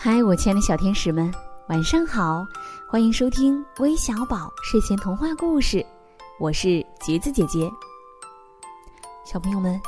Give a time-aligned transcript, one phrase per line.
[0.00, 1.28] 嗨，我亲爱的小天使们，
[1.68, 2.46] 晚上好！
[2.88, 5.84] 欢迎收听微小宝睡前童话故事，
[6.38, 7.68] 我是橘子姐姐。
[9.24, 9.78] 小朋友们，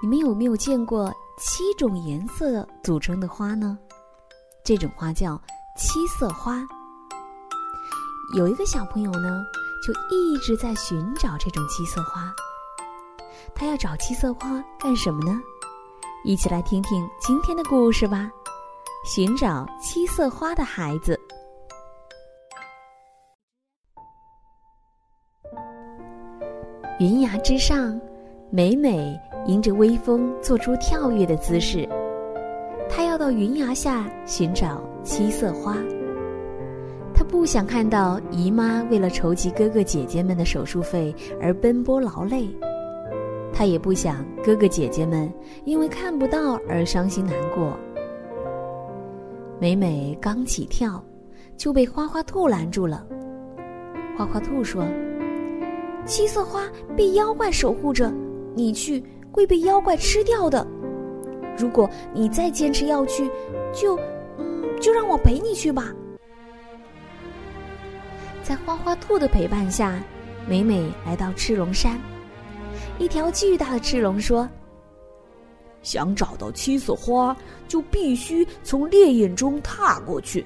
[0.00, 3.76] 你们有没有见过七种颜色组成的花呢？
[4.62, 5.36] 这种花叫
[5.76, 6.64] 七色花。
[8.36, 9.44] 有一个小朋友呢，
[9.84, 12.32] 就一直在寻找这种七色花。
[13.56, 15.36] 他要找七色花干什么呢？
[16.24, 18.30] 一起来听听今天的故事吧。
[19.04, 21.18] 寻找七色花的孩子。
[26.98, 27.98] 云崖之上，
[28.50, 31.88] 美美迎着微风做出跳跃的姿势。
[32.90, 35.76] 她要到云崖下寻找七色花。
[37.14, 42.48] 她不想看到姨妈为了筹集哥哥姐姐们的手术费而奔波劳累，
[43.52, 45.32] 她也不想哥哥姐姐们
[45.64, 47.78] 因为看不到而伤心难过。
[49.60, 51.04] 美美刚起跳，
[51.56, 53.04] 就被花花兔拦住了。
[54.16, 54.84] 花花兔说
[56.06, 56.62] ：“七色花
[56.96, 58.12] 被妖怪守护着，
[58.54, 60.64] 你去会被妖怪吃掉的。
[61.58, 63.28] 如果你再坚持要去，
[63.72, 63.98] 就，
[64.80, 65.92] 就让我陪你去吧。”
[68.44, 70.00] 在花花兔的陪伴下，
[70.48, 71.98] 美美来到赤龙山。
[72.98, 74.48] 一条巨大的赤龙说。
[75.88, 77.34] 想找到七色花，
[77.66, 80.44] 就必须从烈焰中踏过去。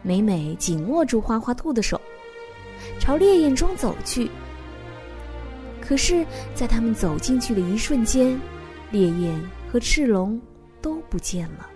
[0.00, 2.00] 美美紧握住花花兔的手，
[2.98, 4.30] 朝烈焰中走去。
[5.82, 6.24] 可是，
[6.54, 8.40] 在他们走进去的一瞬间，
[8.90, 9.38] 烈焰
[9.70, 10.40] 和赤龙
[10.80, 11.68] 都不见了，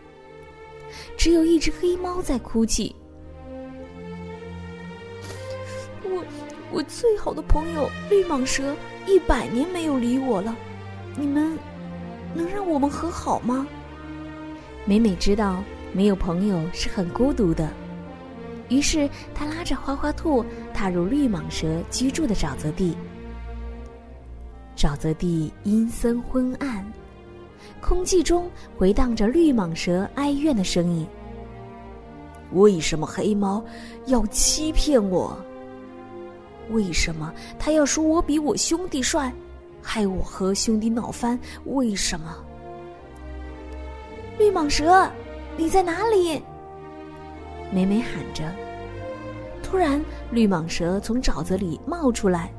[1.14, 2.96] 只有一只黑猫在哭泣。
[6.04, 6.24] 我，
[6.72, 8.74] 我最好的朋友绿蟒蛇
[9.06, 10.56] 一百年没有理我了，
[11.14, 11.58] 你们。
[12.38, 13.66] 能让我们和好吗？
[14.84, 15.60] 美美知道
[15.92, 17.68] 没有朋友是很孤独的，
[18.68, 22.96] 于是她拉着花花兔踏入绿蟒蛇居住的沼泽地。
[24.76, 26.86] 沼泽地阴森昏暗，
[27.80, 31.04] 空气中回荡着绿蟒蛇哀怨的声音
[32.54, 33.64] ：“为什么黑猫
[34.06, 35.36] 要欺骗我？
[36.70, 39.32] 为什么他要说我比我兄弟帅？”
[39.82, 42.36] 害我和兄弟闹翻，为什么？
[44.38, 45.10] 绿蟒蛇，
[45.56, 46.42] 你在哪里？
[47.72, 48.44] 美美喊着。
[49.62, 52.52] 突然，绿蟒蛇从沼泽里冒出来，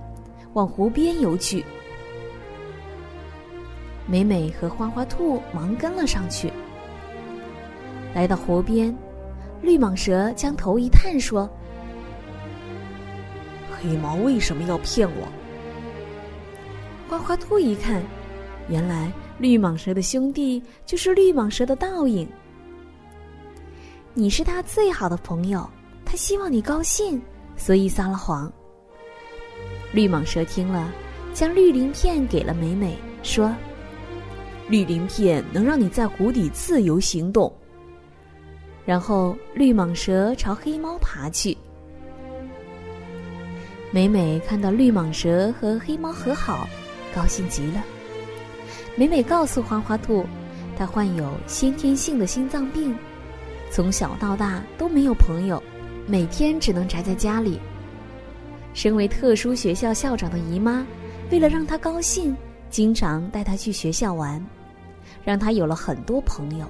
[0.54, 1.64] 往湖边游去。
[4.06, 6.52] 美美和花花兔忙跟了上去。
[8.14, 8.96] 来到湖边，
[9.62, 11.50] 绿蟒蛇将头一探，说
[13.72, 15.28] ：“黑猫为什么要骗我？”
[17.10, 18.04] 花花兔一看，
[18.70, 22.30] 原来绿蟒蛇的兄弟就是绿蟒蛇的倒影。
[24.14, 25.68] 你是他最好的朋友，
[26.06, 27.20] 他希望你高兴，
[27.58, 28.52] 所以撒了谎。
[29.92, 30.94] 绿蟒蛇听了，
[31.34, 33.52] 将绿鳞片给了美美，说
[34.70, 37.52] ：“绿鳞片能让你在湖底自由行动。”
[38.86, 41.58] 然后绿蟒蛇朝黑猫爬去。
[43.90, 46.70] 美美看到绿蟒蛇和黑猫和好。
[47.14, 47.84] 高兴极了。
[48.96, 50.26] 美美告诉花花兔，
[50.78, 52.96] 她患有先天性的心脏病，
[53.72, 55.62] 从小到大都没有朋友，
[56.06, 57.60] 每天只能宅在家里。
[58.74, 60.86] 身为特殊学校校长的姨妈，
[61.32, 62.36] 为了让她高兴，
[62.70, 64.46] 经常带她去学校玩，
[65.24, 66.68] 让她有了很多朋友。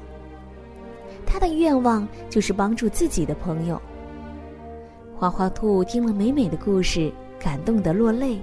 [1.26, 3.80] 她的愿望就是帮助自己的朋友。
[5.16, 8.40] 花花兔听了美美的故事，感动得落泪。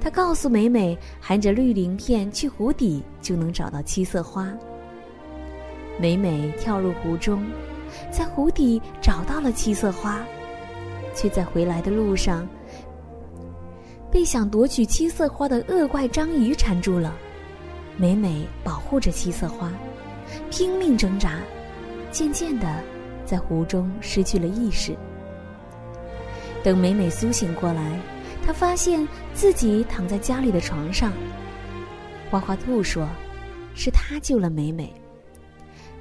[0.00, 4.52] 他告诉美美，含着绿鳞片去湖底就能找到七色花。
[5.98, 7.42] 美美跳入湖中，
[8.10, 10.22] 在湖底找到了七色花，
[11.14, 12.46] 却在回来的路上
[14.10, 17.14] 被想夺取七色花的恶怪章鱼缠住了。
[17.96, 19.72] 美美保护着七色花，
[20.50, 21.38] 拼命挣扎，
[22.10, 22.82] 渐渐的
[23.24, 24.94] 在湖中失去了意识。
[26.62, 28.00] 等美美苏醒过来。
[28.44, 31.12] 他发现自己躺在家里的床上。
[32.30, 33.08] 花花兔说
[33.74, 34.92] ：“是他救了美美。”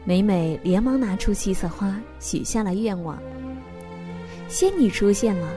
[0.04, 3.18] 美美连忙拿出七色花，许下了愿望。
[4.50, 5.54] 仙女出现了，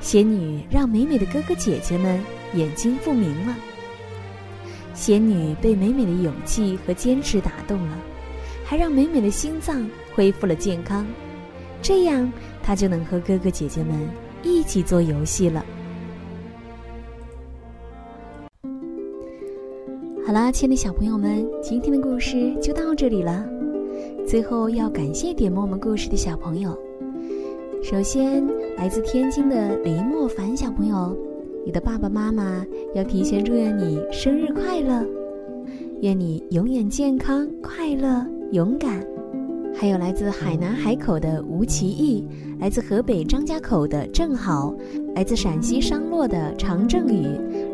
[0.00, 2.18] 仙女让美美的哥哥姐姐们
[2.54, 3.54] 眼睛复明了。
[4.94, 7.98] 仙女被美美的勇气和坚持打动了，
[8.64, 11.06] 还让美美的心脏恢复了健康，
[11.82, 12.32] 这样
[12.62, 14.08] 她就能和哥哥姐姐们
[14.42, 15.62] 一起做游戏了。
[20.34, 23.48] 啦，亲爱的小朋友们，今天的故事就到这里了。
[24.26, 26.76] 最后要感谢点播我们故事的小朋友。
[27.84, 28.44] 首先，
[28.76, 31.16] 来自天津的林莫凡小朋友，
[31.64, 32.66] 你的爸爸妈妈
[32.96, 35.06] 要提前祝愿你生日快乐，
[36.00, 39.06] 愿你永远健康、快乐、勇敢。
[39.76, 42.26] 还有来自海南海口的吴奇义，
[42.58, 44.74] 来自河北张家口的郑好，
[45.14, 47.24] 来自陕西商洛的常正宇，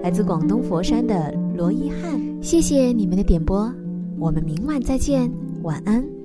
[0.02, 2.18] 来自广东佛山的罗一汉。
[2.40, 3.70] 谢谢你们的点播，
[4.18, 5.30] 我们明晚再见，
[5.62, 6.19] 晚安。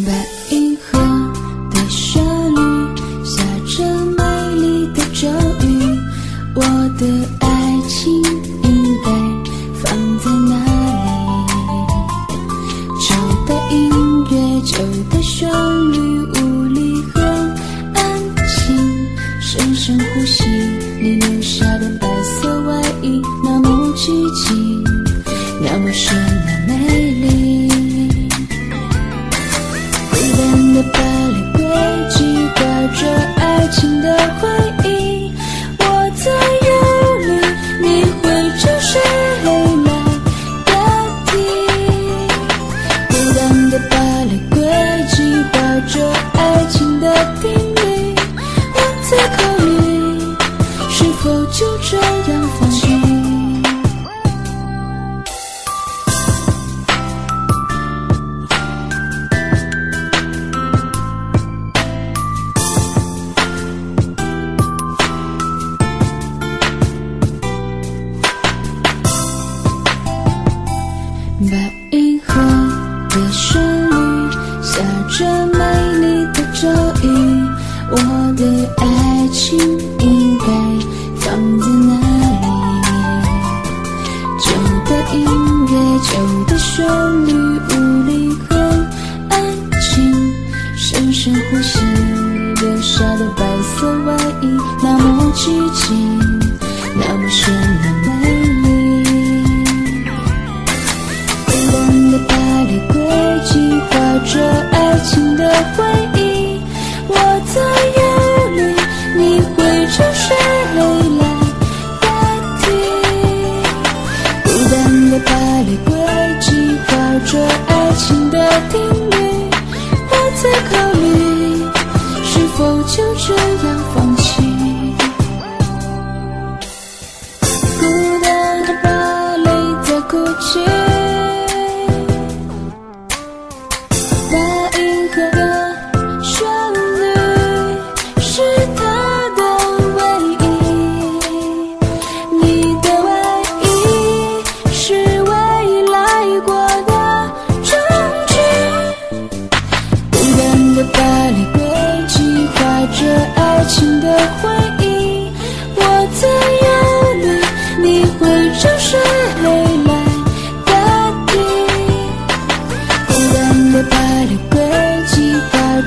[0.00, 0.71] 白
[51.62, 52.01] 就这
[86.46, 86.86] 的旋
[87.26, 88.56] 律，无力和
[89.30, 89.42] 安
[89.94, 90.32] 静。
[90.76, 91.78] 深深呼吸，
[92.60, 96.18] 留下的白色外衣，那么寂静，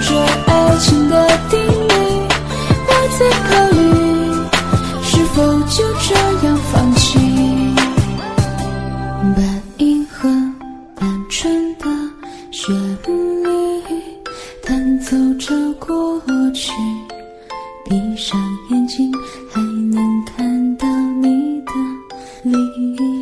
[0.02, 1.94] 这爱情的定律，
[2.88, 3.80] 我在考虑
[5.04, 5.36] 是否
[5.70, 6.14] 就这
[6.46, 7.20] 样放弃。
[9.36, 9.42] 把
[9.78, 10.30] 银河
[10.96, 11.86] 单纯的
[12.52, 13.82] 旋律
[14.64, 16.22] 弹奏着过
[16.54, 16.72] 去，
[17.90, 19.12] 闭上眼睛
[19.52, 20.88] 还能看到
[21.22, 21.72] 你的
[22.44, 23.15] 脸。